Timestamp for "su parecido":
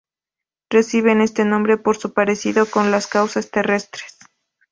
1.95-2.65